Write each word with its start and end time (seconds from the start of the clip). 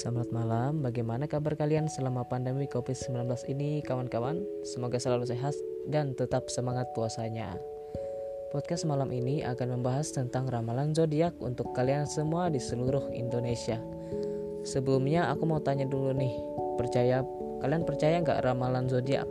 Selamat 0.00 0.32
malam, 0.32 0.80
bagaimana 0.80 1.28
kabar 1.28 1.60
kalian 1.60 1.84
selama 1.84 2.24
pandemi 2.24 2.64
COVID-19 2.64 3.20
ini 3.52 3.84
kawan-kawan? 3.84 4.40
Semoga 4.64 4.96
selalu 4.96 5.28
sehat 5.28 5.52
dan 5.92 6.16
tetap 6.16 6.48
semangat 6.48 6.88
puasanya. 6.96 7.60
Podcast 8.48 8.88
malam 8.88 9.12
ini 9.12 9.44
akan 9.44 9.76
membahas 9.76 10.08
tentang 10.08 10.48
ramalan 10.48 10.96
zodiak 10.96 11.36
untuk 11.44 11.76
kalian 11.76 12.08
semua 12.08 12.48
di 12.48 12.56
seluruh 12.56 13.12
Indonesia. 13.12 13.76
Sebelumnya 14.64 15.28
aku 15.28 15.44
mau 15.44 15.60
tanya 15.60 15.84
dulu 15.84 16.16
nih, 16.16 16.32
percaya 16.80 17.20
kalian 17.60 17.84
percaya 17.84 18.24
nggak 18.24 18.40
ramalan 18.40 18.88
zodiak? 18.88 19.28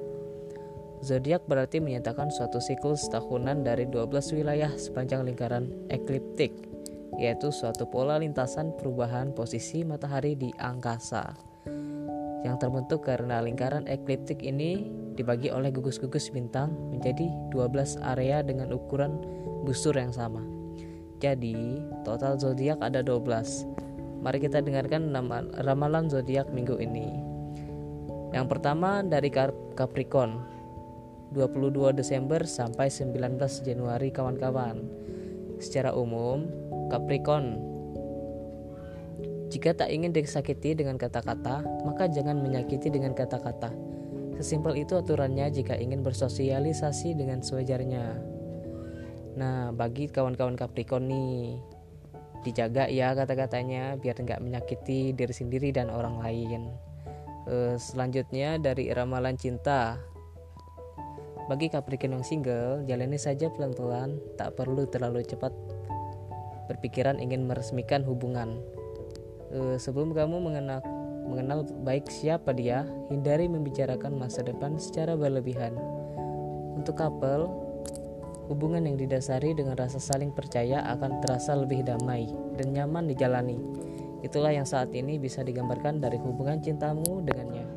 Zodiak 1.02 1.50
berarti 1.50 1.82
menyatakan 1.82 2.30
suatu 2.30 2.62
siklus 2.62 3.10
tahunan 3.10 3.66
dari 3.66 3.90
12 3.90 4.38
wilayah 4.38 4.70
sepanjang 4.78 5.26
lingkaran 5.26 5.66
ekliptik 5.90 6.54
yaitu 7.18 7.50
suatu 7.50 7.90
pola 7.90 8.22
lintasan 8.22 8.76
perubahan 8.78 9.34
posisi 9.34 9.82
matahari 9.82 10.38
di 10.38 10.54
angkasa 10.60 11.50
yang 12.44 12.56
terbentuk 12.56 13.04
karena 13.04 13.44
lingkaran 13.44 13.84
ekliptik 13.88 14.40
ini 14.44 14.88
dibagi 15.20 15.52
oleh 15.52 15.76
gugus-gugus 15.76 16.32
bintang 16.32 16.72
menjadi 16.88 17.28
12 17.52 18.00
area 18.16 18.40
dengan 18.40 18.72
ukuran 18.72 19.20
busur 19.68 19.92
yang 19.92 20.16
sama. 20.16 20.40
Jadi, 21.20 21.84
total 22.08 22.40
zodiak 22.40 22.80
ada 22.80 23.04
12. 23.04 23.68
Mari 24.24 24.40
kita 24.40 24.64
dengarkan 24.64 25.12
ramalan 25.60 26.08
zodiak 26.08 26.48
minggu 26.56 26.80
ini. 26.80 27.12
Yang 28.32 28.48
pertama 28.56 29.04
dari 29.04 29.28
Capricorn, 29.76 30.40
22 31.36 31.92
Desember 31.92 32.40
sampai 32.48 32.88
19 32.88 33.36
Januari 33.68 34.16
kawan-kawan. 34.16 34.80
Secara 35.60 35.92
umum, 35.92 36.48
Capricorn 36.90 37.62
Jika 39.50 39.74
tak 39.74 39.90
ingin 39.90 40.14
disakiti 40.14 40.78
dengan 40.78 40.98
kata-kata, 40.98 41.66
maka 41.86 42.06
jangan 42.06 42.38
menyakiti 42.38 42.94
dengan 42.94 43.18
kata-kata. 43.18 43.74
Sesimpel 44.38 44.78
itu 44.78 44.94
aturannya 44.94 45.50
jika 45.50 45.74
ingin 45.74 46.06
bersosialisasi 46.06 47.18
dengan 47.18 47.42
sewajarnya. 47.42 48.22
Nah, 49.36 49.74
bagi 49.74 50.06
kawan-kawan 50.06 50.54
Capricorn 50.54 51.10
nih, 51.10 51.60
dijaga 52.44 52.88
ya 52.88 53.12
kata-katanya 53.12 54.00
biar 54.00 54.16
nggak 54.16 54.40
menyakiti 54.40 55.12
diri 55.12 55.34
sendiri 55.34 55.76
dan 55.76 55.92
orang 55.92 56.24
lain. 56.24 56.72
E, 57.50 57.76
selanjutnya 57.76 58.56
dari 58.62 58.90
ramalan 58.96 59.36
cinta. 59.36 60.00
Bagi 61.50 61.68
Capricorn 61.68 62.22
yang 62.22 62.26
single, 62.26 62.86
jalani 62.86 63.18
saja 63.18 63.50
pelan-pelan, 63.50 64.22
tak 64.38 64.54
perlu 64.54 64.86
terlalu 64.86 65.26
cepat 65.26 65.50
berpikiran 66.70 67.18
ingin 67.18 67.50
meresmikan 67.50 68.06
hubungan. 68.06 68.62
E, 69.50 69.82
sebelum 69.82 70.14
kamu 70.14 70.38
mengenal 70.38 70.80
mengenal 71.30 71.66
baik 71.86 72.10
siapa 72.10 72.54
dia, 72.54 72.86
hindari 73.10 73.46
membicarakan 73.46 74.18
masa 74.18 74.42
depan 74.42 74.78
secara 74.82 75.14
berlebihan. 75.14 75.78
Untuk 76.74 76.98
couple, 76.98 77.50
hubungan 78.50 78.86
yang 78.90 78.98
didasari 78.98 79.54
dengan 79.54 79.78
rasa 79.78 80.02
saling 80.02 80.34
percaya 80.34 80.82
akan 80.98 81.22
terasa 81.22 81.54
lebih 81.54 81.86
damai 81.86 82.26
dan 82.58 82.74
nyaman 82.74 83.06
dijalani. 83.06 83.62
Itulah 84.26 84.52
yang 84.52 84.66
saat 84.66 84.92
ini 84.92 85.22
bisa 85.22 85.46
digambarkan 85.46 86.02
dari 86.02 86.18
hubungan 86.18 86.60
cintamu 86.60 87.24
dengannya. 87.24 87.68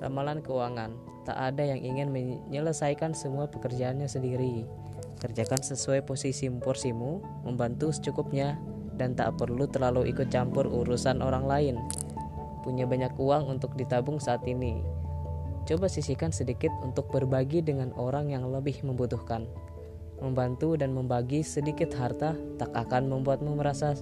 Ramalan 0.00 0.40
keuangan, 0.40 0.90
tak 1.22 1.36
ada 1.38 1.62
yang 1.62 1.78
ingin 1.82 2.08
menyelesaikan 2.10 3.12
semua 3.12 3.46
pekerjaannya 3.50 4.08
sendiri. 4.08 4.66
Kerjakan 5.22 5.62
sesuai 5.62 6.02
posisi 6.02 6.50
porsimu, 6.50 7.22
membantu 7.46 7.94
secukupnya, 7.94 8.58
dan 8.98 9.14
tak 9.14 9.38
perlu 9.38 9.70
terlalu 9.70 10.10
ikut 10.10 10.34
campur 10.34 10.66
urusan 10.66 11.22
orang 11.22 11.46
lain. 11.46 11.76
Punya 12.66 12.90
banyak 12.90 13.14
uang 13.14 13.46
untuk 13.46 13.78
ditabung 13.78 14.18
saat 14.18 14.42
ini. 14.50 14.82
Coba 15.62 15.86
sisihkan 15.86 16.34
sedikit 16.34 16.74
untuk 16.82 17.06
berbagi 17.14 17.62
dengan 17.62 17.94
orang 17.94 18.34
yang 18.34 18.50
lebih 18.50 18.82
membutuhkan. 18.82 19.46
Membantu 20.18 20.74
dan 20.74 20.90
membagi 20.90 21.46
sedikit 21.46 21.94
harta 21.94 22.34
tak 22.58 22.74
akan 22.74 23.06
membuatmu 23.06 23.62
merasa 23.62 23.94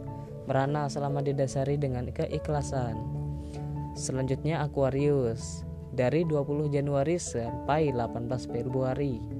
merana 0.48 0.88
selama 0.88 1.20
didasari 1.20 1.76
dengan 1.76 2.08
keikhlasan. 2.08 2.96
Selanjutnya 3.92 4.64
Aquarius 4.64 5.68
dari 5.92 6.24
20 6.24 6.72
Januari 6.72 7.20
sampai 7.20 7.92
18 7.92 8.24
Februari. 8.48 9.39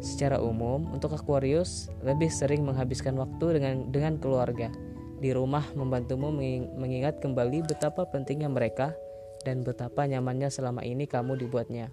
Secara 0.00 0.40
umum, 0.40 0.88
untuk 0.96 1.12
Aquarius 1.12 1.92
lebih 2.00 2.32
sering 2.32 2.64
menghabiskan 2.64 3.12
waktu 3.20 3.60
dengan 3.60 3.92
dengan 3.92 4.16
keluarga. 4.16 4.72
Di 5.20 5.36
rumah 5.36 5.68
membantumu 5.76 6.32
mengingat 6.80 7.20
kembali 7.20 7.68
betapa 7.68 8.08
pentingnya 8.08 8.48
mereka 8.48 8.96
dan 9.44 9.60
betapa 9.60 10.08
nyamannya 10.08 10.48
selama 10.48 10.80
ini 10.80 11.04
kamu 11.04 11.36
dibuatnya. 11.36 11.92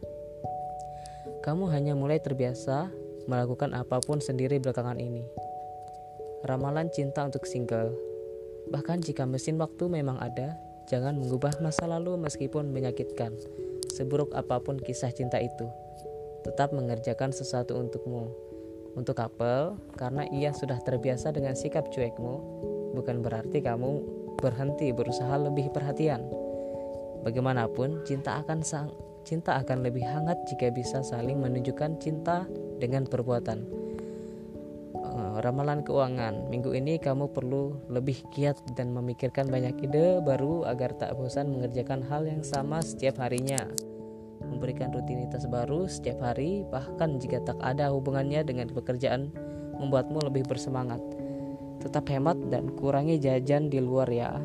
Kamu 1.43 1.67
hanya 1.67 1.99
mulai 1.99 2.23
terbiasa 2.23 2.87
melakukan 3.27 3.75
apa 3.75 3.99
pun 3.99 4.23
sendiri 4.23 4.63
belakangan 4.63 4.95
ini. 5.03 5.27
Ramalan 6.47 6.87
cinta 6.87 7.27
untuk 7.27 7.43
single. 7.43 7.91
Bahkan 8.71 9.03
jika 9.03 9.27
mesin 9.27 9.59
waktu 9.59 9.91
memang 9.91 10.15
ada, 10.23 10.55
jangan 10.87 11.19
mengubah 11.19 11.59
masa 11.59 11.83
lalu 11.83 12.15
meskipun 12.15 12.71
menyakitkan. 12.71 13.35
Seburuk 13.91 14.31
apa 14.31 14.63
pun 14.63 14.79
kisah 14.79 15.11
cinta 15.11 15.43
itu 15.43 15.67
tetap 16.47 16.71
mengerjakan 16.71 17.35
sesuatu 17.35 17.75
untukmu. 17.75 18.31
Untuk 18.95 19.19
couple, 19.19 19.77
karena 19.99 20.25
ia 20.31 20.55
sudah 20.55 20.79
terbiasa 20.81 21.29
dengan 21.35 21.53
sikap 21.53 21.91
cuekmu, 21.93 22.35
bukan 22.97 23.21
berarti 23.21 23.61
kamu 23.61 24.01
berhenti 24.41 24.89
berusaha 24.95 25.37
lebih 25.37 25.69
perhatian. 25.69 26.25
Bagaimanapun, 27.21 28.01
cinta 28.07 28.41
akan 28.41 28.63
sang 28.63 28.89
cinta 29.27 29.59
akan 29.59 29.83
lebih 29.83 30.07
hangat 30.07 30.39
jika 30.47 30.71
bisa 30.71 31.03
saling 31.03 31.43
menunjukkan 31.43 31.99
cinta 31.99 32.47
dengan 32.79 33.03
perbuatan. 33.03 33.67
Uh, 34.95 35.43
ramalan 35.43 35.83
keuangan 35.83 36.47
minggu 36.47 36.71
ini 36.71 36.95
kamu 36.95 37.27
perlu 37.35 37.75
lebih 37.91 38.23
giat 38.31 38.55
dan 38.79 38.95
memikirkan 38.95 39.51
banyak 39.51 39.83
ide 39.83 40.23
baru 40.23 40.63
agar 40.63 40.95
tak 40.95 41.11
bosan 41.19 41.51
mengerjakan 41.51 42.07
hal 42.07 42.23
yang 42.23 42.39
sama 42.39 42.79
setiap 42.79 43.19
harinya 43.19 43.59
memberikan 44.57 44.89
rutinitas 44.89 45.45
baru 45.45 45.85
setiap 45.85 46.25
hari, 46.25 46.65
bahkan 46.73 47.21
jika 47.21 47.45
tak 47.45 47.61
ada 47.61 47.93
hubungannya 47.93 48.41
dengan 48.41 48.65
pekerjaan, 48.73 49.29
membuatmu 49.77 50.25
lebih 50.25 50.49
bersemangat. 50.49 50.97
Tetap 51.77 52.09
hemat 52.09 52.41
dan 52.49 52.73
kurangi 52.73 53.21
jajan 53.21 53.69
di 53.69 53.77
luar 53.77 54.09
ya. 54.09 54.41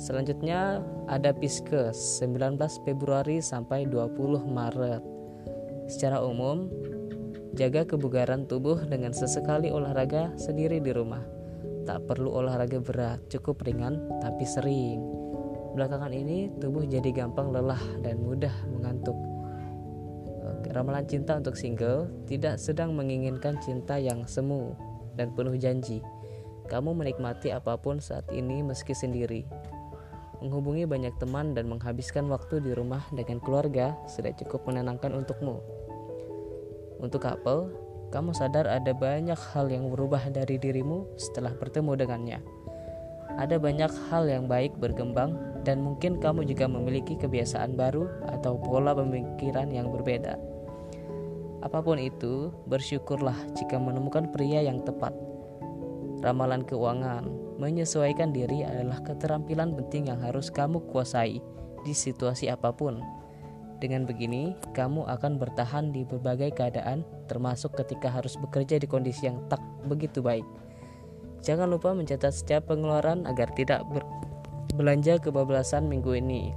Selanjutnya 0.00 0.80
ada 1.12 1.36
Pisces 1.36 2.24
19 2.24 2.56
Februari 2.88 3.44
sampai 3.44 3.84
20 3.84 4.48
Maret. 4.48 5.04
Secara 5.92 6.24
umum, 6.24 6.72
jaga 7.52 7.84
kebugaran 7.84 8.48
tubuh 8.48 8.80
dengan 8.88 9.12
sesekali 9.12 9.68
olahraga 9.68 10.32
sendiri 10.40 10.80
di 10.80 10.96
rumah. 10.96 11.20
Tak 11.84 12.08
perlu 12.08 12.32
olahraga 12.32 12.80
berat, 12.80 13.20
cukup 13.28 13.60
ringan 13.68 14.00
tapi 14.24 14.48
sering. 14.48 15.19
Belakangan 15.70 16.10
ini 16.10 16.50
tubuh 16.58 16.82
jadi 16.82 17.14
gampang 17.14 17.54
lelah 17.54 17.80
dan 18.02 18.18
mudah 18.18 18.52
mengantuk. 18.74 19.14
Ramalan 20.70 21.02
cinta 21.06 21.34
untuk 21.34 21.58
single 21.58 22.06
tidak 22.30 22.62
sedang 22.62 22.94
menginginkan 22.94 23.58
cinta 23.58 23.98
yang 23.98 24.22
semu 24.26 24.78
dan 25.18 25.34
penuh 25.34 25.58
janji. 25.58 25.98
Kamu 26.70 26.94
menikmati 26.94 27.50
apa 27.50 27.74
pun 27.74 27.98
saat 27.98 28.22
ini 28.30 28.62
meski 28.62 28.94
sendiri. 28.94 29.42
Menghubungi 30.38 30.86
banyak 30.86 31.18
teman 31.18 31.58
dan 31.58 31.66
menghabiskan 31.66 32.30
waktu 32.30 32.62
di 32.62 32.70
rumah 32.70 33.02
dengan 33.10 33.42
keluarga 33.42 33.98
sudah 34.06 34.30
cukup 34.38 34.62
menenangkan 34.70 35.10
untukmu. 35.10 35.58
Untuk 37.02 37.26
couple, 37.26 37.74
kamu 38.14 38.30
sadar 38.30 38.70
ada 38.70 38.94
banyak 38.94 39.38
hal 39.50 39.66
yang 39.66 39.90
berubah 39.90 40.30
dari 40.30 40.54
dirimu 40.54 41.10
setelah 41.18 41.50
bertemu 41.58 41.92
dengannya. 41.98 42.38
Ada 43.42 43.58
banyak 43.58 43.90
hal 44.10 44.30
yang 44.30 44.46
baik 44.46 44.78
berkembang 44.78 45.49
dan 45.64 45.84
mungkin 45.84 46.16
kamu 46.16 46.48
juga 46.48 46.64
memiliki 46.66 47.16
kebiasaan 47.16 47.76
baru 47.76 48.08
atau 48.32 48.56
pola 48.56 48.96
pemikiran 48.96 49.68
yang 49.68 49.92
berbeda. 49.92 50.36
Apa 51.60 51.84
pun 51.84 52.00
itu, 52.00 52.48
bersyukurlah 52.64 53.36
jika 53.52 53.76
menemukan 53.76 54.32
pria 54.32 54.64
yang 54.64 54.80
tepat. 54.80 55.12
Ramalan 56.24 56.64
keuangan 56.64 57.28
menyesuaikan 57.60 58.32
diri 58.32 58.64
adalah 58.64 59.04
keterampilan 59.04 59.76
penting 59.76 60.08
yang 60.08 60.20
harus 60.24 60.48
kamu 60.48 60.80
kuasai 60.88 61.44
di 61.84 61.92
situasi 61.92 62.48
apa 62.48 62.72
pun. 62.72 63.04
Dengan 63.80 64.04
begini, 64.04 64.56
kamu 64.76 65.08
akan 65.08 65.40
bertahan 65.40 65.92
di 65.92 66.04
berbagai 66.04 66.52
keadaan, 66.52 67.00
termasuk 67.28 67.72
ketika 67.80 68.12
harus 68.12 68.36
bekerja 68.36 68.76
di 68.76 68.84
kondisi 68.84 69.24
yang 69.28 69.40
tak 69.48 69.60
begitu 69.88 70.20
baik. 70.20 70.44
Jangan 71.40 71.72
lupa 71.72 71.96
mencatat 71.96 72.36
setiap 72.36 72.68
pengeluaran 72.68 73.24
agar 73.24 73.48
tidak 73.56 73.80
ber 73.88 74.04
belanja 74.74 75.18
kebablasan 75.18 75.86
minggu 75.86 76.18
ini. 76.18 76.54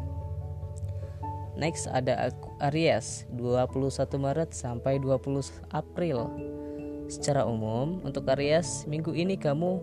Next 1.54 1.86
ada 1.86 2.34
Aries 2.66 3.30
21 3.38 4.18
Maret 4.18 4.58
sampai 4.58 4.98
20 4.98 5.54
April. 5.70 6.30
Secara 7.06 7.46
umum 7.46 8.02
untuk 8.02 8.26
Aries 8.34 8.90
minggu 8.90 9.14
ini 9.14 9.38
kamu 9.38 9.78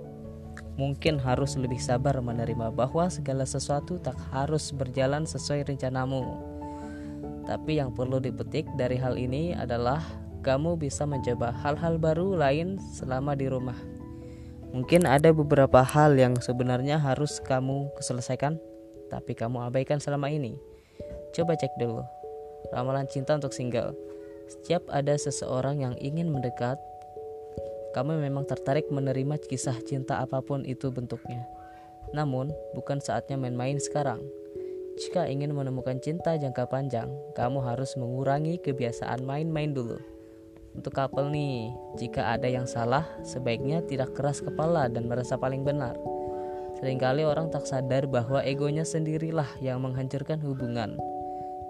mungkin 0.75 1.21
harus 1.21 1.55
lebih 1.55 1.79
sabar 1.79 2.19
menerima 2.19 2.75
bahwa 2.75 3.07
segala 3.07 3.47
sesuatu 3.47 4.03
tak 4.03 4.19
harus 4.35 4.75
berjalan 4.75 5.23
sesuai 5.29 5.71
rencanamu. 5.71 6.25
Tapi 7.47 7.79
yang 7.79 7.95
perlu 7.95 8.19
dipetik 8.19 8.67
dari 8.75 8.99
hal 8.99 9.15
ini 9.15 9.55
adalah 9.55 10.03
kamu 10.41 10.81
bisa 10.81 11.05
mencoba 11.05 11.53
hal-hal 11.61 12.01
baru 12.01 12.35
lain 12.35 12.81
selama 12.97 13.37
di 13.37 13.47
rumah. 13.47 13.77
Mungkin 14.71 15.03
ada 15.03 15.35
beberapa 15.35 15.83
hal 15.83 16.15
yang 16.15 16.39
sebenarnya 16.39 17.03
harus 17.03 17.43
kamu 17.43 17.91
selesaikan, 17.99 18.55
tapi 19.11 19.35
kamu 19.35 19.67
abaikan 19.67 19.99
selama 19.99 20.31
ini. 20.31 20.55
Coba 21.35 21.59
cek 21.59 21.75
dulu. 21.75 22.07
Ramalan 22.71 23.11
cinta 23.11 23.35
untuk 23.35 23.51
single. 23.51 23.99
Setiap 24.47 24.87
ada 24.91 25.15
seseorang 25.19 25.83
yang 25.83 25.95
ingin 25.99 26.31
mendekat, 26.31 26.79
kamu 27.91 28.23
memang 28.23 28.47
tertarik 28.47 28.87
menerima 28.91 29.43
kisah 29.43 29.75
cinta 29.83 30.23
apa 30.23 30.39
pun 30.39 30.63
itu 30.63 30.95
bentuknya. 30.95 31.43
Namun, 32.15 32.55
bukan 32.75 33.03
saatnya 33.03 33.35
main-main 33.35 33.79
sekarang. 33.83 34.23
Jika 34.99 35.27
ingin 35.27 35.55
menemukan 35.55 35.99
cinta 35.99 36.39
jangka 36.39 36.71
panjang, 36.71 37.11
kamu 37.35 37.63
harus 37.63 37.95
mengurangi 37.99 38.63
kebiasaan 38.63 39.27
main-main 39.27 39.75
dulu. 39.75 39.99
Untuk 40.71 40.95
couple 40.95 41.29
nih, 41.35 41.75
jika 41.99 42.39
ada 42.39 42.47
yang 42.47 42.65
salah, 42.65 43.03
sebaiknya 43.27 43.83
tidak 43.85 44.15
keras 44.15 44.39
kepala 44.39 44.87
dan 44.87 45.11
merasa 45.11 45.35
paling 45.35 45.67
benar. 45.67 45.99
Seringkali 46.79 47.27
orang 47.27 47.51
tak 47.51 47.67
sadar 47.67 48.07
bahwa 48.07 48.41
egonya 48.47 48.87
sendirilah 48.87 49.59
yang 49.59 49.83
menghancurkan 49.83 50.39
hubungan. 50.41 50.95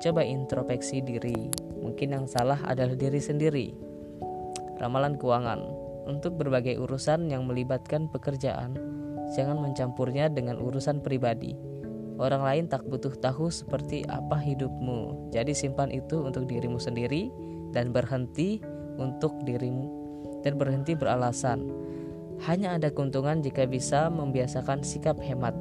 Coba 0.00 0.24
introspeksi 0.24 1.00
diri, 1.00 1.48
mungkin 1.80 2.12
yang 2.12 2.26
salah 2.28 2.60
adalah 2.64 2.94
diri 2.96 3.20
sendiri. 3.20 3.72
Ramalan 4.80 5.16
keuangan 5.20 5.60
untuk 6.08 6.40
berbagai 6.40 6.76
urusan 6.80 7.28
yang 7.28 7.44
melibatkan 7.44 8.08
pekerjaan, 8.08 8.76
jangan 9.36 9.60
mencampurnya 9.60 10.32
dengan 10.32 10.56
urusan 10.56 11.04
pribadi. 11.04 11.56
Orang 12.20 12.44
lain 12.44 12.68
tak 12.68 12.84
butuh 12.84 13.16
tahu 13.16 13.48
seperti 13.48 14.04
apa 14.08 14.36
hidupmu, 14.36 15.32
jadi 15.32 15.56
simpan 15.56 15.88
itu 15.88 16.20
untuk 16.20 16.44
dirimu 16.44 16.76
sendiri 16.76 17.32
dan 17.72 17.96
berhenti 17.96 18.60
untuk 19.00 19.32
dirimu 19.48 19.88
dan 20.44 20.60
berhenti 20.60 20.92
beralasan. 20.92 21.64
Hanya 22.44 22.76
ada 22.76 22.88
keuntungan 22.88 23.40
jika 23.40 23.64
bisa 23.64 24.08
membiasakan 24.12 24.84
sikap 24.84 25.20
hemat. 25.20 25.52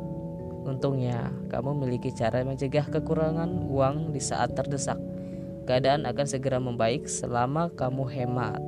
Untungnya, 0.63 1.31
kamu 1.51 1.75
memiliki 1.79 2.11
cara 2.11 2.43
mencegah 2.43 2.87
kekurangan 2.87 3.67
uang 3.67 4.11
di 4.11 4.21
saat 4.21 4.55
terdesak. 4.55 4.99
Keadaan 5.67 6.07
akan 6.07 6.27
segera 6.27 6.59
membaik 6.59 7.07
selama 7.07 7.71
kamu 7.75 8.03
hemat. 8.11 8.59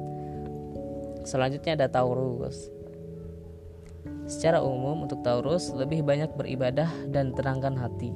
Selanjutnya 1.24 1.78
ada 1.78 1.88
Taurus. 1.88 2.72
Secara 4.26 4.64
umum 4.64 5.06
untuk 5.06 5.22
Taurus 5.22 5.70
lebih 5.76 6.02
banyak 6.02 6.34
beribadah 6.36 6.90
dan 7.12 7.36
tenangkan 7.36 7.78
hati. 7.78 8.12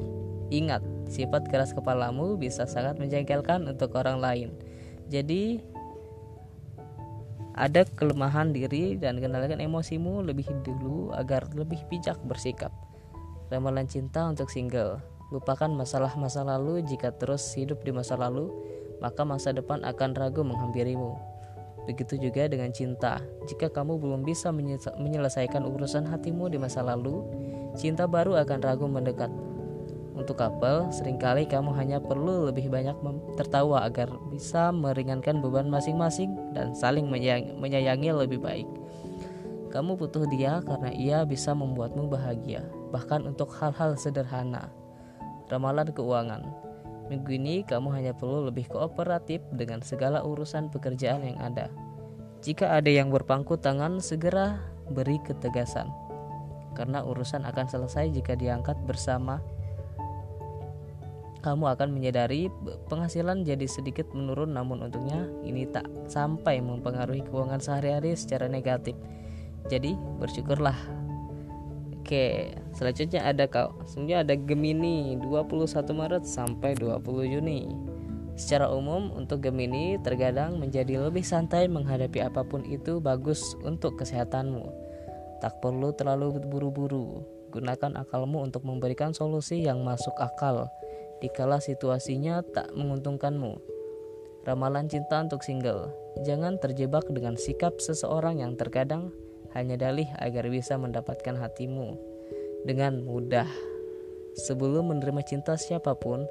Ingat, 0.54 0.81
sifat 1.10 1.50
keras 1.50 1.74
kepalamu 1.74 2.38
bisa 2.38 2.69
sangat 2.69 2.98
menjengkelkan 3.01 3.66
untuk 3.66 3.98
orang 3.98 4.22
lain. 4.22 4.50
Jadi 5.10 5.62
ada 7.56 7.88
kelemahan 7.88 8.52
diri 8.52 9.00
dan 9.00 9.24
kendalikan 9.24 9.63
emosimu 9.63 10.19
lebih 10.28 10.44
dulu 10.68 11.16
agar 11.16 11.48
lebih 11.56 11.80
bijak 11.88 12.19
bersikap. 12.28 12.75
Ramalan 13.48 13.88
cinta 13.88 14.28
untuk 14.28 14.52
single. 14.52 15.00
Lupakan 15.31 15.72
masalah 15.72 16.12
masa 16.19 16.44
lalu 16.44 16.84
jika 16.84 17.16
terus 17.16 17.42
hidup 17.56 17.80
di 17.88 17.96
masa 17.96 18.19
lalu, 18.19 18.52
maka 19.00 19.24
masa 19.24 19.56
depan 19.56 19.88
akan 19.88 20.12
ragu 20.19 20.44
menghampirimu. 20.44 21.16
Begitu 21.88 22.19
juga 22.19 22.52
dengan 22.52 22.75
cinta. 22.75 23.24
Jika 23.48 23.72
kamu 23.72 24.04
belum 24.04 24.22
bisa 24.28 24.51
menyelesaikan 25.00 25.63
urusan 25.63 26.10
hatimu 26.12 26.51
di 26.51 26.60
masa 26.60 26.84
lalu, 26.84 27.24
cinta 27.80 28.04
baru 28.10 28.36
akan 28.42 28.60
ragu 28.60 28.90
mendekat. 28.90 29.31
Untuk 30.15 30.39
couple, 30.39 30.89
sering 30.95 31.19
kali 31.19 31.44
kamu 31.44 31.75
hanya 31.75 32.00
perlu 32.00 32.47
lebih 32.47 32.71
banyak 32.71 32.95
tertawa 33.35 33.83
agar 33.83 34.07
bisa 34.31 34.71
meringankan 34.71 35.44
beban 35.44 35.67
masing-masing 35.67 36.31
dan 36.56 36.71
saling 36.71 37.12
menyayangi, 37.12 38.09
lebih 38.15 38.39
baik. 38.39 38.67
Kamu 39.75 40.00
butuh 40.00 40.23
dia 40.31 40.63
karena 40.63 40.89
ia 40.95 41.19
bisa 41.27 41.51
membuatmu 41.51 42.07
bahagia, 42.07 42.63
bahkan 42.95 43.27
untuk 43.27 43.51
hal-hal 43.59 44.00
sederhana. 44.00 44.71
Ramalan 45.51 45.91
keuangan 45.91 46.65
Minggu 47.06 47.38
ini 47.38 47.62
kamu 47.62 47.94
hanya 47.94 48.13
perlu 48.17 48.50
lebih 48.50 48.65
kooperatif 48.65 49.45
dengan 49.53 49.85
segala 49.85 50.25
urusan 50.25 50.73
pekerjaan 50.73 51.21
yang 51.21 51.38
ada. 51.38 51.69
Jika 52.41 52.73
ada 52.73 52.89
yang 52.89 53.13
berpangku 53.13 53.62
tangan, 53.62 54.01
segera 54.01 54.57
beri 54.89 55.21
ketegasan. 55.21 55.85
Karena 56.73 57.06
urusan 57.06 57.45
akan 57.45 57.67
selesai 57.69 58.09
jika 58.09 58.33
diangkat 58.33 58.77
bersama. 58.89 59.38
Kamu 61.45 61.69
akan 61.77 61.94
menyadari 61.94 62.50
penghasilan 62.89 63.45
jadi 63.45 63.69
sedikit 63.69 64.09
menurun 64.18 64.57
namun 64.57 64.81
untungnya 64.81 65.30
ini 65.45 65.69
tak 65.69 65.86
sampai 66.09 66.57
mempengaruhi 66.57 67.21
keuangan 67.21 67.62
sehari-hari 67.62 68.18
secara 68.18 68.50
negatif. 68.50 68.97
Jadi 69.69 69.94
bersyukurlah 70.18 70.74
Oke, 72.01 72.53
selanjutnya 72.74 73.30
ada 73.30 73.45
kau. 73.45 73.77
Selanjutnya 73.86 74.25
ada 74.25 74.36
Gemini 74.38 75.18
21 75.21 75.86
Maret 75.94 76.25
sampai 76.25 76.74
20 76.77 77.01
Juni. 77.30 77.69
Secara 78.33 78.69
umum 78.69 79.13
untuk 79.13 79.45
Gemini 79.45 80.01
terkadang 80.01 80.57
menjadi 80.57 80.98
lebih 80.98 81.25
santai 81.25 81.69
menghadapi 81.69 82.25
apa 82.25 82.41
pun 82.41 82.65
itu 82.65 82.98
bagus 82.98 83.53
untuk 83.62 84.01
kesehatanmu. 84.01 84.65
Tak 85.45 85.62
perlu 85.62 85.94
terlalu 85.94 86.41
buru-buru. 86.45 87.21
Gunakan 87.53 88.01
akalmu 88.01 88.41
untuk 88.41 88.65
memberikan 88.65 89.13
solusi 89.13 89.65
yang 89.65 89.81
masuk 89.81 90.13
akal 90.21 90.69
dikala 91.25 91.57
situasinya 91.57 92.45
tak 92.45 92.69
menguntungkanmu. 92.77 93.57
Ramalan 94.45 94.86
cinta 94.86 95.25
untuk 95.25 95.42
single. 95.42 95.89
Jangan 96.22 96.62
terjebak 96.62 97.10
dengan 97.10 97.33
sikap 97.33 97.81
seseorang 97.81 98.45
yang 98.45 98.54
terkadang 98.54 99.10
hanya 99.57 99.74
dalih 99.74 100.06
agar 100.22 100.45
bisa 100.54 100.77
mendapatkan 100.77 101.33
hatimu 101.33 101.98
dengan 102.62 103.01
mudah. 103.01 103.50
Sebelum 104.38 104.94
menerima 104.94 105.25
cinta 105.25 105.57
siapa 105.57 105.98
pun, 105.98 106.30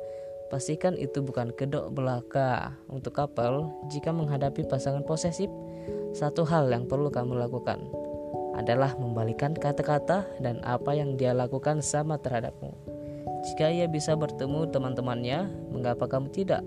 pastikan 0.52 0.94
itu 0.94 1.25
bukan 1.26 1.50
kedok 1.50 1.91
belaka. 1.91 2.79
Untuk 2.87 3.19
kapal, 3.19 3.75
jika 3.91 4.14
menghadapi 4.14 4.62
pasangan 4.70 5.02
posesif, 5.02 5.50
satu 6.14 6.46
hal 6.46 6.70
yang 6.70 6.87
perlu 6.87 7.10
kamu 7.10 7.34
lakukan 7.34 7.82
adalah 8.55 8.94
membalikan 8.94 9.51
kata-kata 9.58 10.22
dan 10.39 10.63
apa 10.63 10.94
yang 10.94 11.19
dia 11.19 11.34
lakukan 11.34 11.82
sama 11.82 12.15
terhadapmu. 12.22 12.83
Jika 13.44 13.69
ia 13.69 13.86
bisa 13.88 14.16
bertemu 14.16 14.69
teman-temannya, 14.72 15.52
mengapa 15.72 16.08
kamu 16.08 16.32
tidak? 16.32 16.64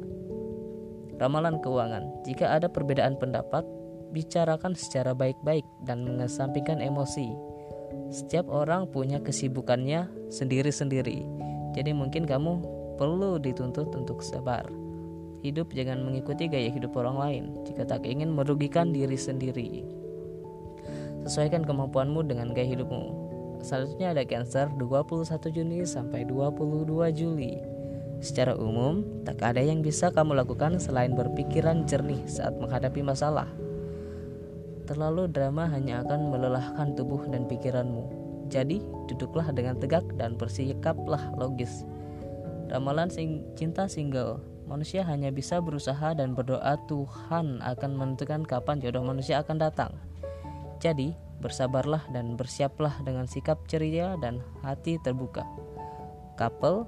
Ramalan 1.18 1.58
keuangan: 1.62 2.22
jika 2.22 2.54
ada 2.54 2.70
perbedaan 2.70 3.18
pendapat, 3.18 3.66
bicarakan 4.14 4.78
secara 4.78 5.18
baik-baik 5.18 5.66
dan 5.90 6.06
mengesampingkan 6.06 6.78
emosi. 6.80 7.34
Setiap 8.14 8.48
orang 8.48 8.88
punya 8.88 9.20
kesibukannya 9.20 10.08
sendiri-sendiri. 10.30 11.26
Jadi 11.74 11.92
mungkin 11.92 12.30
kamu 12.30 12.62
perlu 12.98 13.42
dituntut 13.42 13.92
untuk 13.94 14.22
sabar. 14.22 14.66
Hidup 15.46 15.70
jangan 15.74 16.02
mengikuti 16.02 16.50
gaya 16.50 16.74
hidup 16.74 16.98
orang 16.98 17.18
lain 17.18 17.44
jika 17.66 17.86
tak 17.86 18.06
ingin 18.10 18.34
merugikan 18.34 18.90
diri 18.90 19.16
sendiri. 19.16 19.86
Sesuaikan 21.28 21.62
kemampuanmu 21.68 22.26
dengan 22.26 22.56
gaya 22.56 22.74
hidupmu. 22.74 23.27
Selanjutnya 23.62 24.14
ada 24.14 24.24
Cancer 24.24 24.70
21 24.76 25.50
Juni 25.50 25.84
sampai 25.84 26.24
22 26.24 27.10
Juli. 27.14 27.58
Secara 28.18 28.58
umum, 28.58 29.06
tak 29.22 29.42
ada 29.46 29.62
yang 29.62 29.86
bisa 29.86 30.10
kamu 30.10 30.42
lakukan 30.42 30.82
selain 30.82 31.14
berpikiran 31.14 31.86
jernih 31.86 32.26
saat 32.26 32.58
menghadapi 32.58 33.06
masalah. 33.06 33.46
Terlalu 34.90 35.30
drama 35.30 35.70
hanya 35.70 36.02
akan 36.02 36.34
melelahkan 36.34 36.98
tubuh 36.98 37.22
dan 37.30 37.46
pikiranmu. 37.46 38.10
Jadi, 38.48 38.82
duduklah 39.12 39.52
dengan 39.52 39.78
tegak 39.78 40.08
dan 40.16 40.34
bersikaplah 40.40 41.36
logis. 41.36 41.84
Ramalan 42.72 43.12
sing 43.12 43.44
cinta 43.54 43.86
single. 43.86 44.42
Manusia 44.66 45.04
hanya 45.06 45.32
bisa 45.32 45.64
berusaha 45.64 46.16
dan 46.16 46.36
berdoa 46.36 46.76
Tuhan 46.92 47.64
akan 47.64 47.92
menentukan 47.96 48.44
kapan 48.44 48.84
jodoh 48.84 49.04
manusia 49.04 49.40
akan 49.40 49.60
datang. 49.60 49.92
Jadi, 50.80 51.16
bersabarlah 51.40 52.06
dan 52.10 52.34
bersiaplah 52.38 53.02
dengan 53.06 53.30
sikap 53.30 53.62
ceria 53.70 54.18
dan 54.18 54.42
hati 54.66 54.98
terbuka. 55.02 55.46
Couple 56.38 56.86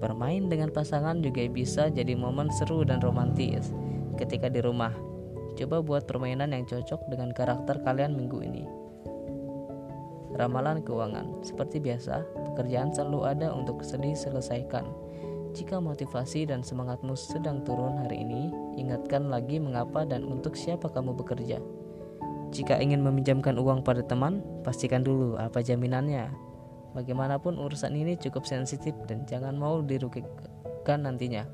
bermain 0.00 0.48
dengan 0.48 0.68
pasangan 0.72 1.20
juga 1.24 1.44
bisa 1.48 1.88
jadi 1.88 2.12
momen 2.12 2.52
seru 2.52 2.84
dan 2.84 3.00
romantis 3.00 3.72
ketika 4.20 4.52
di 4.52 4.60
rumah 4.60 4.92
Coba 5.56 5.80
buat 5.80 6.04
permainan 6.04 6.52
yang 6.52 6.68
cocok 6.68 7.08
dengan 7.08 7.32
karakter 7.32 7.80
kalian 7.80 8.12
minggu 8.12 8.44
ini. 8.44 8.68
Ramalan 10.36 10.84
keuangan, 10.84 11.40
seperti 11.40 11.80
biasa, 11.80 12.20
pekerjaan 12.52 12.92
selalu 12.92 13.20
ada 13.24 13.48
untuk 13.56 13.80
sedih 13.80 14.12
selesaikan. 14.12 14.84
Jika 15.56 15.80
motivasi 15.80 16.44
dan 16.44 16.60
semangatmu 16.60 17.16
sedang 17.16 17.64
turun 17.64 17.96
hari 18.04 18.20
ini, 18.20 18.52
ingatkan 18.76 19.32
lagi 19.32 19.56
mengapa 19.56 20.04
dan 20.04 20.28
untuk 20.28 20.52
siapa 20.52 20.92
kamu 20.92 21.16
bekerja. 21.16 21.56
Jika 22.54 22.78
ingin 22.78 23.02
meminjamkan 23.02 23.58
uang 23.58 23.82
pada 23.82 24.06
teman, 24.06 24.42
pastikan 24.62 25.02
dulu 25.02 25.34
apa 25.34 25.62
jaminannya. 25.62 26.30
Bagaimanapun 26.94 27.58
urusan 27.58 27.92
ini 27.92 28.16
cukup 28.16 28.46
sensitif 28.48 28.96
dan 29.04 29.26
jangan 29.28 29.58
mau 29.58 29.82
dirugikan 29.82 31.04
nantinya. 31.04 31.44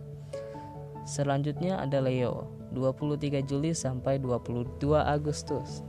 Selanjutnya 1.02 1.82
ada 1.82 1.98
Leo, 1.98 2.46
23 2.70 3.42
Juli 3.42 3.74
sampai 3.74 4.22
22 4.22 4.78
Agustus. 5.02 5.82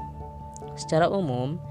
Secara 0.74 1.06
umum, 1.06 1.62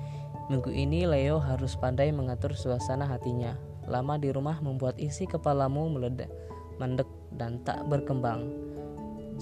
minggu 0.47 0.71
ini 0.71 1.11
Leo 1.11 1.43
harus 1.43 1.75
pandai 1.75 2.15
mengatur 2.15 2.55
suasana 2.55 3.09
hatinya. 3.11 3.59
Lama 3.91 4.15
di 4.15 4.31
rumah 4.31 4.62
membuat 4.62 4.95
isi 5.03 5.27
kepalamu 5.27 5.91
meledak, 5.91 6.31
mendek 6.79 7.11
dan 7.35 7.59
tak 7.67 7.83
berkembang. 7.91 8.47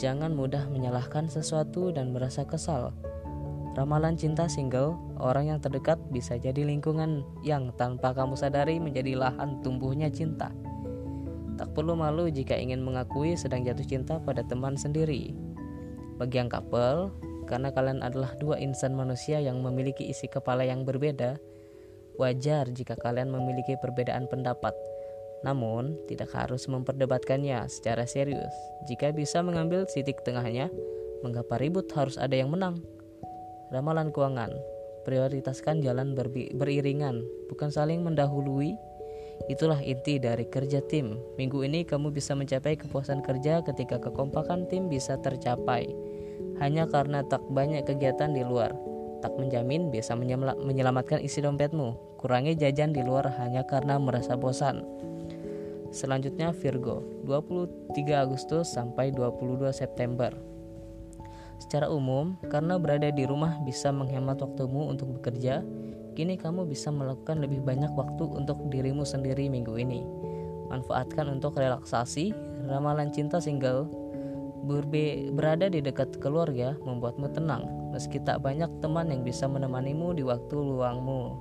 Jangan 0.00 0.32
mudah 0.32 0.64
menyalahkan 0.72 1.28
sesuatu 1.28 1.92
dan 1.92 2.16
merasa 2.16 2.48
kesal. 2.48 2.96
Ramalan 3.70 4.18
cinta 4.18 4.50
single, 4.50 4.98
orang 5.22 5.46
yang 5.54 5.62
terdekat 5.62 5.94
bisa 6.10 6.34
jadi 6.34 6.66
lingkungan 6.66 7.22
yang 7.46 7.70
tanpa 7.78 8.10
kamu 8.10 8.34
sadari 8.34 8.82
menjadi 8.82 9.14
lahan 9.14 9.62
tumbuhnya 9.62 10.10
cinta. 10.10 10.50
Tak 11.54 11.70
perlu 11.78 11.94
malu 11.94 12.26
jika 12.26 12.58
ingin 12.58 12.82
mengakui 12.82 13.38
sedang 13.38 13.62
jatuh 13.62 13.86
cinta 13.86 14.18
pada 14.18 14.42
teman 14.42 14.74
sendiri. 14.74 15.30
Bagi 16.18 16.42
yang 16.42 16.50
couple, 16.50 17.14
karena 17.46 17.70
kalian 17.70 18.02
adalah 18.02 18.34
dua 18.42 18.58
insan 18.58 18.90
manusia 18.98 19.38
yang 19.38 19.62
memiliki 19.62 20.02
isi 20.10 20.26
kepala 20.26 20.66
yang 20.66 20.82
berbeda, 20.82 21.38
wajar 22.18 22.66
jika 22.74 22.98
kalian 22.98 23.30
memiliki 23.30 23.78
perbedaan 23.78 24.26
pendapat. 24.26 24.74
Namun, 25.46 25.94
tidak 26.10 26.34
harus 26.34 26.66
memperdebatkannya 26.66 27.64
secara 27.70 28.02
serius. 28.04 28.52
Jika 28.90 29.14
bisa 29.14 29.40
mengambil 29.46 29.86
titik 29.86 30.26
tengahnya, 30.26 30.68
mengapa 31.22 31.54
ribut 31.56 31.86
harus 31.94 32.18
ada 32.18 32.34
yang 32.34 32.50
menang? 32.52 32.82
Ramalan 33.70 34.10
keuangan, 34.10 34.50
prioritaskan 35.06 35.82
jalan 35.82 36.18
beriringan, 36.54 37.22
bukan 37.48 37.70
saling 37.70 38.02
mendahului 38.02 38.74
Itulah 39.48 39.80
inti 39.80 40.20
dari 40.20 40.44
kerja 40.44 40.84
tim. 40.84 41.16
Minggu 41.40 41.64
ini 41.64 41.88
kamu 41.88 42.12
bisa 42.12 42.36
mencapai 42.36 42.76
kepuasan 42.76 43.24
kerja 43.24 43.64
ketika 43.64 43.96
kekompakan 43.96 44.68
tim 44.68 44.92
bisa 44.92 45.16
tercapai. 45.16 45.88
Hanya 46.60 46.84
karena 46.84 47.24
tak 47.24 47.40
banyak 47.48 47.88
kegiatan 47.88 48.36
di 48.36 48.44
luar. 48.44 48.76
Tak 49.24 49.32
menjamin 49.40 49.88
bisa 49.88 50.12
menyelamatkan 50.12 51.24
isi 51.24 51.40
dompetmu. 51.40 52.20
Kurangi 52.20 52.52
jajan 52.52 52.92
di 52.92 53.00
luar 53.00 53.32
hanya 53.40 53.64
karena 53.64 53.96
merasa 53.96 54.36
bosan. 54.36 54.84
Selanjutnya 55.90 56.52
Virgo, 56.52 57.02
23 57.24 57.96
Agustus 58.20 58.68
sampai 58.70 59.08
22 59.10 59.72
September. 59.72 60.49
Secara 61.60 61.92
umum, 61.92 62.40
karena 62.48 62.80
berada 62.80 63.12
di 63.12 63.28
rumah 63.28 63.60
bisa 63.62 63.92
menghemat 63.92 64.40
waktumu 64.40 64.88
untuk 64.88 65.20
bekerja, 65.20 65.60
Kini 66.18 66.34
kamu 66.34 66.66
bisa 66.66 66.90
melakukan 66.90 67.38
lebih 67.38 67.62
banyak 67.62 67.94
waktu 67.94 68.26
untuk 68.26 68.58
dirimu 68.68 69.06
sendiri 69.06 69.46
minggu 69.46 69.78
ini. 69.78 70.02
Manfaatkan 70.68 71.30
untuk 71.30 71.58
relaksasi, 71.58 72.34
ramalan 72.66 73.14
cinta 73.14 73.38
single 73.38 73.88
Berbe 74.60 75.32
berada 75.32 75.72
di 75.72 75.80
dekat 75.80 76.20
keluarga 76.20 76.76
membuatmu 76.84 77.32
tenang, 77.32 77.64
meski 77.96 78.20
tak 78.20 78.44
banyak 78.44 78.68
teman 78.84 79.08
yang 79.08 79.24
bisa 79.24 79.48
menemanimu 79.48 80.12
di 80.12 80.20
waktu 80.20 80.52
luangmu. 80.52 81.32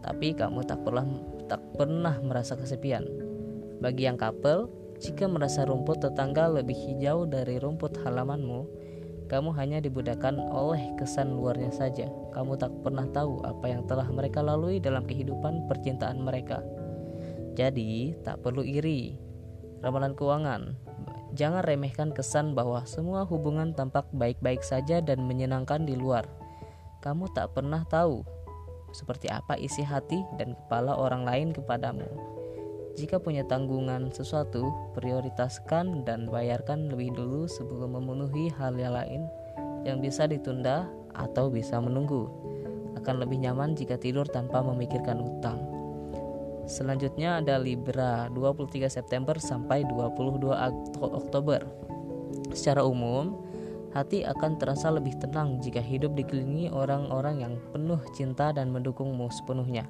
Tapi 0.00 0.32
kamu 0.32 0.64
tak 0.64 0.80
pernah 0.80 1.04
tak 1.52 1.60
pernah 1.76 2.16
merasa 2.24 2.56
kesepian. 2.56 3.04
Bagi 3.84 4.08
yang 4.08 4.16
couple, 4.16 4.72
jika 4.96 5.28
merasa 5.28 5.68
rumput 5.68 6.00
tetangga 6.00 6.48
lebih 6.48 6.74
hijau 6.74 7.28
dari 7.28 7.60
rumput 7.60 8.00
halamanmu, 8.00 8.64
kamu 9.26 9.50
hanya 9.58 9.82
dibudakkan 9.82 10.38
oleh 10.38 10.94
kesan 10.94 11.34
luarnya 11.34 11.74
saja. 11.74 12.06
Kamu 12.30 12.54
tak 12.54 12.70
pernah 12.86 13.06
tahu 13.10 13.42
apa 13.42 13.66
yang 13.66 13.82
telah 13.90 14.06
mereka 14.06 14.38
lalui 14.38 14.78
dalam 14.78 15.02
kehidupan 15.02 15.66
percintaan 15.66 16.22
mereka. 16.22 16.62
Jadi, 17.58 18.14
tak 18.22 18.46
perlu 18.46 18.62
iri. 18.62 19.18
Ramalan 19.82 20.14
keuangan. 20.14 20.62
Jangan 21.34 21.66
remehkan 21.66 22.14
kesan 22.14 22.54
bahwa 22.54 22.86
semua 22.86 23.26
hubungan 23.26 23.74
tampak 23.74 24.06
baik-baik 24.14 24.62
saja 24.62 25.02
dan 25.02 25.26
menyenangkan 25.26 25.82
di 25.84 25.98
luar. 25.98 26.24
Kamu 27.02 27.28
tak 27.34 27.52
pernah 27.52 27.82
tahu 27.84 28.22
seperti 28.94 29.28
apa 29.28 29.58
isi 29.58 29.84
hati 29.84 30.22
dan 30.40 30.56
kepala 30.56 30.96
orang 30.96 31.26
lain 31.26 31.48
kepadamu. 31.52 32.06
Jika 32.96 33.20
punya 33.20 33.44
tanggungan 33.44 34.08
sesuatu, 34.08 34.72
prioritaskan 34.96 36.08
dan 36.08 36.32
bayarkan 36.32 36.88
lebih 36.88 37.12
dulu 37.12 37.44
sebelum 37.44 37.92
memenuhi 37.92 38.48
hal 38.56 38.72
yang 38.72 38.96
lain 38.96 39.28
yang 39.84 40.00
bisa 40.00 40.24
ditunda 40.24 40.88
atau 41.12 41.52
bisa 41.52 41.76
menunggu. 41.76 42.24
Akan 42.96 43.20
lebih 43.20 43.36
nyaman 43.44 43.76
jika 43.76 44.00
tidur 44.00 44.24
tanpa 44.24 44.64
memikirkan 44.64 45.20
utang. 45.20 45.60
Selanjutnya 46.64 47.44
ada 47.44 47.60
Libra 47.60 48.32
23 48.32 48.88
September 48.88 49.36
sampai 49.36 49.84
22 49.84 50.56
Oktober. 51.04 51.68
Secara 52.56 52.80
umum, 52.80 53.44
hati 53.92 54.24
akan 54.24 54.56
terasa 54.56 54.88
lebih 54.88 55.20
tenang 55.20 55.60
jika 55.60 55.84
hidup 55.84 56.16
dikelilingi 56.16 56.72
orang-orang 56.72 57.44
yang 57.44 57.54
penuh 57.76 58.00
cinta 58.16 58.56
dan 58.56 58.72
mendukungmu 58.72 59.28
sepenuhnya. 59.28 59.84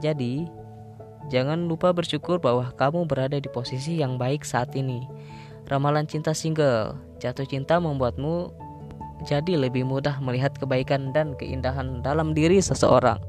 Jadi, 0.00 0.48
Jangan 1.28 1.68
lupa 1.68 1.92
bersyukur 1.92 2.40
bahwa 2.40 2.72
kamu 2.72 3.04
berada 3.04 3.36
di 3.36 3.50
posisi 3.52 4.00
yang 4.00 4.16
baik 4.16 4.46
saat 4.46 4.72
ini. 4.72 5.04
Ramalan 5.68 6.08
cinta 6.08 6.32
single, 6.32 6.96
jatuh 7.20 7.44
cinta 7.44 7.76
membuatmu 7.76 8.50
jadi 9.28 9.60
lebih 9.60 9.84
mudah 9.84 10.16
melihat 10.24 10.56
kebaikan 10.56 11.12
dan 11.12 11.36
keindahan 11.36 12.00
dalam 12.00 12.32
diri 12.32 12.56
seseorang, 12.56 13.20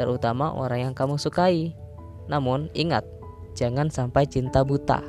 terutama 0.00 0.48
orang 0.56 0.90
yang 0.90 0.94
kamu 0.96 1.20
sukai. 1.20 1.76
Namun, 2.32 2.72
ingat, 2.72 3.04
jangan 3.52 3.92
sampai 3.92 4.24
cinta 4.24 4.64
buta. 4.64 5.04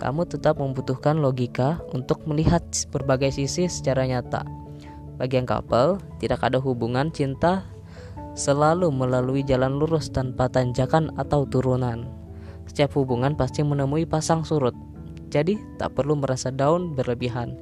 Kamu 0.00 0.26
tetap 0.26 0.58
membutuhkan 0.58 1.20
logika 1.20 1.78
untuk 1.92 2.24
melihat 2.26 2.64
berbagai 2.90 3.36
sisi 3.36 3.68
secara 3.68 4.08
nyata. 4.08 4.42
Bagi 5.20 5.38
yang 5.38 5.46
couple, 5.46 6.02
tidak 6.18 6.42
ada 6.42 6.58
hubungan 6.58 7.14
cinta 7.14 7.62
selalu 8.34 8.90
melalui 8.90 9.46
jalan 9.46 9.78
lurus 9.78 10.10
tanpa 10.10 10.50
tanjakan 10.50 11.14
atau 11.14 11.46
turunan. 11.46 12.06
Setiap 12.66 12.98
hubungan 12.98 13.38
pasti 13.38 13.62
menemui 13.62 14.02
pasang 14.04 14.42
surut, 14.42 14.74
jadi 15.30 15.58
tak 15.78 15.94
perlu 15.94 16.18
merasa 16.18 16.50
down 16.50 16.94
berlebihan. 16.98 17.54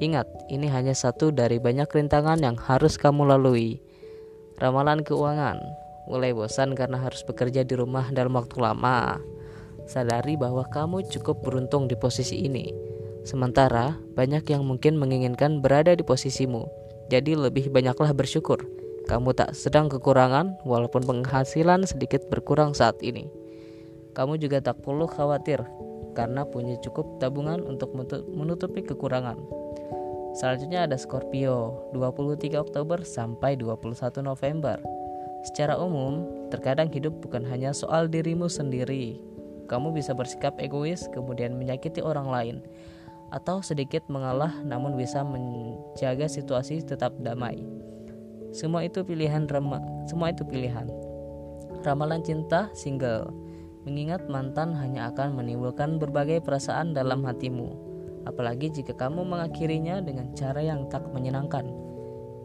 Ingat, 0.00 0.26
ini 0.50 0.66
hanya 0.66 0.96
satu 0.96 1.30
dari 1.30 1.60
banyak 1.60 1.86
rintangan 1.86 2.40
yang 2.42 2.56
harus 2.58 2.98
kamu 2.98 3.30
lalui. 3.30 3.78
Ramalan 4.58 5.04
keuangan 5.04 5.60
mulai 6.04 6.36
bosan 6.36 6.76
karena 6.76 7.00
harus 7.00 7.24
bekerja 7.24 7.64
di 7.64 7.74
rumah 7.76 8.12
dalam 8.12 8.36
waktu 8.36 8.60
lama. 8.60 9.20
Sadari 9.84 10.36
bahwa 10.36 10.64
kamu 10.68 11.08
cukup 11.12 11.44
beruntung 11.44 11.88
di 11.88 11.96
posisi 11.96 12.44
ini. 12.44 12.72
Sementara 13.24 13.96
banyak 14.16 14.44
yang 14.52 14.64
mungkin 14.64 14.96
menginginkan 15.00 15.64
berada 15.64 15.96
di 15.96 16.04
posisimu. 16.04 16.68
Jadi 17.08 17.36
lebih 17.36 17.68
banyaklah 17.68 18.12
bersyukur 18.16 18.83
kamu 19.04 19.36
tak 19.36 19.52
sedang 19.52 19.92
kekurangan 19.92 20.56
walaupun 20.64 21.04
penghasilan 21.04 21.84
sedikit 21.84 22.24
berkurang 22.32 22.72
saat 22.72 22.96
ini. 23.04 23.28
Kamu 24.16 24.40
juga 24.40 24.64
tak 24.64 24.80
perlu 24.80 25.04
khawatir 25.04 25.60
karena 26.16 26.46
punya 26.48 26.80
cukup 26.80 27.20
tabungan 27.20 27.60
untuk 27.60 27.92
menutupi 28.32 28.80
kekurangan. 28.80 29.36
Selanjutnya 30.34 30.88
ada 30.88 30.96
Scorpio, 30.96 31.90
23 31.92 32.58
Oktober 32.58 33.04
sampai 33.04 33.60
21 33.60 34.24
November. 34.24 34.80
Secara 35.44 35.76
umum, 35.76 36.24
terkadang 36.48 36.88
hidup 36.88 37.12
bukan 37.20 37.44
hanya 37.44 37.76
soal 37.76 38.08
dirimu 38.08 38.48
sendiri. 38.48 39.20
Kamu 39.68 39.92
bisa 39.92 40.16
bersikap 40.16 40.56
egois 40.56 41.06
kemudian 41.12 41.60
menyakiti 41.60 42.00
orang 42.00 42.28
lain 42.32 42.56
atau 43.34 43.58
sedikit 43.60 44.06
mengalah 44.06 44.52
namun 44.62 44.94
bisa 44.94 45.26
menjaga 45.26 46.30
situasi 46.30 46.80
tetap 46.86 47.12
damai. 47.18 47.58
Semua 48.54 48.86
itu 48.86 49.02
pilihan 49.02 49.50
rama, 49.50 49.82
semua 50.06 50.30
itu 50.30 50.46
pilihan. 50.46 50.86
Ramalan 51.82 52.22
cinta 52.22 52.70
single. 52.70 53.34
Mengingat 53.82 54.30
mantan 54.30 54.78
hanya 54.78 55.10
akan 55.10 55.34
menimbulkan 55.34 55.98
berbagai 55.98 56.38
perasaan 56.38 56.94
dalam 56.94 57.26
hatimu, 57.26 57.74
apalagi 58.30 58.70
jika 58.70 58.94
kamu 58.94 59.26
mengakhirinya 59.26 59.98
dengan 59.98 60.30
cara 60.38 60.62
yang 60.62 60.86
tak 60.86 61.02
menyenangkan. 61.10 61.66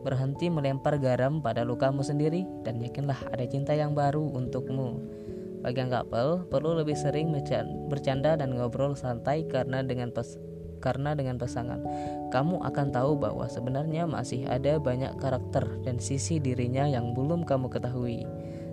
Berhenti 0.02 0.50
melempar 0.50 0.98
garam 0.98 1.46
pada 1.46 1.62
lukamu 1.62 2.02
sendiri 2.02 2.42
dan 2.66 2.82
yakinlah 2.82 3.30
ada 3.30 3.46
cinta 3.46 3.78
yang 3.78 3.94
baru 3.94 4.34
untukmu. 4.34 4.98
Bagi 5.62 5.78
yang 5.78 5.94
couple, 5.94 6.50
perlu 6.50 6.74
lebih 6.74 6.98
sering 6.98 7.30
bercanda 7.86 8.34
dan 8.34 8.58
ngobrol 8.58 8.98
santai 8.98 9.46
karena 9.46 9.86
dengan 9.86 10.10
pes 10.10 10.42
karena 10.80 11.14
dengan 11.14 11.36
pasangan, 11.36 11.84
kamu 12.34 12.64
akan 12.64 12.88
tahu 12.90 13.20
bahwa 13.20 13.46
sebenarnya 13.52 14.08
masih 14.08 14.48
ada 14.48 14.80
banyak 14.80 15.16
karakter 15.20 15.68
dan 15.84 16.00
sisi 16.00 16.40
dirinya 16.40 16.88
yang 16.88 17.14
belum 17.14 17.44
kamu 17.44 17.68
ketahui. 17.70 18.24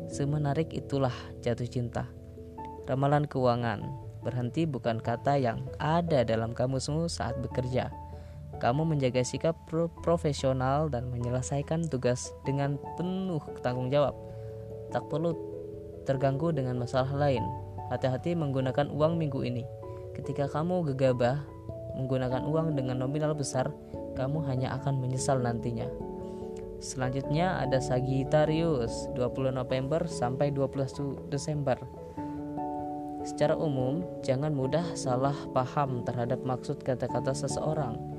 Semenarik 0.06 0.70
itulah 0.70 1.14
jatuh 1.42 1.66
cinta. 1.66 2.06
Ramalan 2.86 3.26
keuangan 3.26 3.82
berhenti 4.22 4.66
bukan 4.66 4.98
kata 4.98 5.38
yang 5.38 5.62
ada 5.78 6.26
dalam 6.26 6.50
kamusmu 6.50 7.06
saat 7.06 7.38
bekerja. 7.38 7.94
kamu 8.56 8.88
menjaga 8.88 9.20
sikap 9.20 9.52
pro 9.68 9.92
profesional 10.00 10.88
dan 10.88 11.12
menyelesaikan 11.12 11.92
tugas 11.92 12.32
dengan 12.48 12.80
penuh 12.96 13.42
tanggung 13.60 13.92
jawab. 13.92 14.16
Tak 14.88 15.12
perlu 15.12 15.36
terganggu 16.08 16.56
dengan 16.56 16.80
masalah 16.80 17.12
lain. 17.12 17.44
Hati-hati 17.92 18.32
menggunakan 18.32 18.88
uang 18.88 19.20
minggu 19.20 19.44
ini. 19.44 19.68
Ketika 20.16 20.48
kamu 20.48 20.88
gegabah 20.94 21.44
menggunakan 21.96 22.44
uang 22.44 22.76
dengan 22.76 23.00
nominal 23.00 23.32
besar, 23.32 23.72
kamu 24.14 24.44
hanya 24.46 24.76
akan 24.76 25.00
menyesal 25.00 25.40
nantinya. 25.40 25.88
Selanjutnya 26.76 27.56
ada 27.64 27.80
Sagittarius 27.80 29.08
20 29.16 29.56
November 29.56 30.04
sampai 30.04 30.52
12 30.52 31.32
Desember. 31.32 31.80
Secara 33.24 33.56
umum, 33.58 34.04
jangan 34.22 34.54
mudah 34.54 34.84
salah 34.94 35.34
paham 35.50 36.04
terhadap 36.06 36.44
maksud 36.46 36.84
kata-kata 36.84 37.34
seseorang 37.34 38.16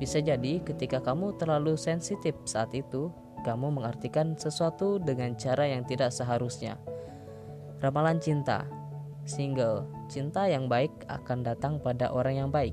bisa 0.00 0.16
jadi 0.16 0.64
ketika 0.64 0.96
kamu 1.04 1.36
terlalu 1.36 1.76
sensitif 1.76 2.32
saat 2.48 2.72
itu, 2.72 3.12
kamu 3.44 3.68
mengartikan 3.68 4.32
sesuatu 4.32 4.96
dengan 4.96 5.36
cara 5.36 5.68
yang 5.68 5.84
tidak 5.84 6.08
seharusnya. 6.08 6.80
Ramalan 7.84 8.16
cinta 8.16 8.64
Single, 9.28 9.84
cinta 10.08 10.48
yang 10.48 10.72
baik 10.72 10.88
akan 11.12 11.44
datang 11.44 11.76
pada 11.84 12.08
orang 12.08 12.40
yang 12.40 12.48
baik. 12.48 12.72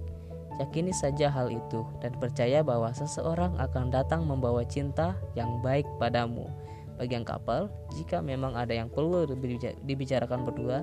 Yakini 0.58 0.90
saja 0.90 1.30
hal 1.30 1.54
itu 1.54 1.86
dan 2.02 2.18
percaya 2.18 2.66
bahwa 2.66 2.90
seseorang 2.90 3.54
akan 3.62 3.94
datang 3.94 4.26
membawa 4.26 4.66
cinta 4.66 5.14
yang 5.38 5.62
baik 5.62 5.86
padamu. 6.02 6.50
Bagi 6.98 7.14
yang 7.14 7.30
couple, 7.30 7.70
jika 7.94 8.26
memang 8.26 8.58
ada 8.58 8.74
yang 8.74 8.90
perlu 8.90 9.30
dibicarakan 9.86 10.50
berdua, 10.50 10.82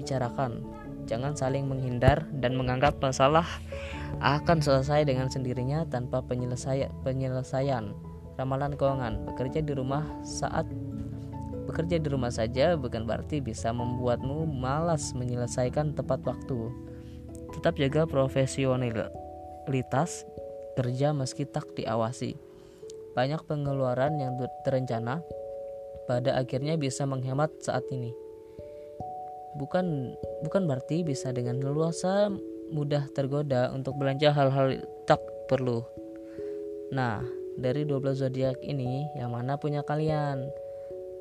bicarakan. 0.00 0.64
Jangan 1.04 1.36
saling 1.36 1.68
menghindar 1.68 2.24
dan 2.40 2.56
menganggap 2.56 2.96
masalah 3.04 3.44
akan 4.24 4.64
selesai 4.64 5.04
dengan 5.04 5.28
sendirinya 5.28 5.84
tanpa 5.84 6.24
penyelesaian. 6.24 6.88
penyelesaian. 7.04 7.92
Ramalan 8.40 8.72
keuangan 8.72 9.28
bekerja 9.28 9.60
di 9.60 9.76
rumah 9.76 10.00
saat 10.24 10.64
bekerja 11.68 12.00
di 12.00 12.08
rumah 12.08 12.32
saja 12.32 12.74
bukan 12.74 13.04
berarti 13.04 13.38
bisa 13.38 13.70
membuatmu 13.70 14.48
malas 14.48 15.12
menyelesaikan 15.12 15.92
tepat 15.92 16.24
waktu. 16.24 16.72
Tetap 17.60 17.76
jaga 17.76 18.08
profesionalitas 18.08 20.24
kerja 20.80 21.12
meski 21.12 21.44
tak 21.44 21.68
diawasi. 21.76 22.32
Banyak 23.12 23.44
pengeluaran 23.44 24.16
yang 24.16 24.40
terencana 24.64 25.20
pada 26.08 26.40
akhirnya 26.40 26.80
bisa 26.80 27.04
menghemat 27.04 27.52
saat 27.60 27.84
ini. 27.92 28.16
Bukan 29.60 30.16
bukan 30.40 30.64
berarti 30.64 31.04
bisa 31.04 31.36
dengan 31.36 31.60
leluasa 31.60 32.32
mudah 32.72 33.04
tergoda 33.12 33.68
untuk 33.76 34.00
belanja 34.00 34.32
hal-hal 34.32 34.80
tak 35.04 35.20
perlu. 35.52 35.84
Nah, 36.96 37.20
dari 37.60 37.84
12 37.84 38.24
zodiak 38.24 38.56
ini, 38.64 39.04
yang 39.20 39.36
mana 39.36 39.60
punya 39.60 39.84
kalian? 39.84 40.48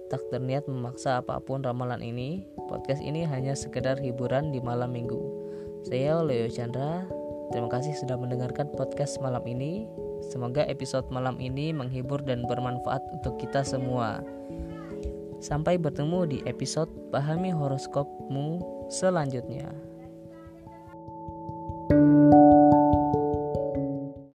Tak 0.08 0.24
terniat 0.32 0.72
memaksa 0.72 1.20
apa 1.20 1.44
pun 1.44 1.68
ramalan 1.68 2.00
ini, 2.00 2.48
podcast 2.72 3.04
ini 3.04 3.28
hanya 3.28 3.60
sekedar 3.60 4.00
hiburan 4.00 4.56
di 4.56 4.64
malam 4.64 4.96
minggu. 4.96 5.49
Saya 5.88 6.20
Leo 6.20 6.52
Chandra, 6.52 7.08
terima 7.56 7.72
kasih 7.72 7.96
sudah 7.96 8.20
mendengarkan 8.20 8.68
podcast 8.76 9.16
malam 9.24 9.40
ini. 9.48 9.88
Semoga 10.20 10.68
episode 10.68 11.08
malam 11.08 11.40
ini 11.40 11.72
menghibur 11.72 12.20
dan 12.20 12.44
bermanfaat 12.44 13.00
untuk 13.16 13.40
kita 13.40 13.64
semua. 13.64 14.20
Sampai 15.40 15.80
bertemu 15.80 16.28
di 16.28 16.38
episode 16.44 16.92
Pahami 17.16 17.56
Horoskopmu 17.56 18.60
selanjutnya. 18.92 19.89